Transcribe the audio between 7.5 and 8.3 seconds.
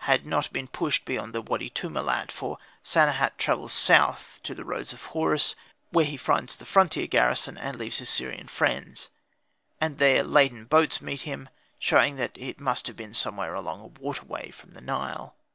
and leaves his